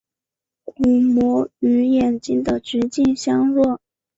[0.63, 3.79] 鼓膜与眼睛的直径相若。